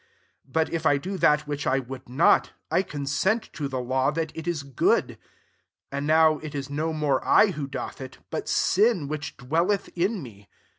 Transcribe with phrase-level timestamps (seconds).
[0.45, 4.09] 16 But if I do that which I would not, I consent to the law,
[4.09, 5.09] that it is good.
[5.91, 9.89] 17 And now it is no more 1 who doth it, but sin which dwelleth
[9.95, 10.49] in me.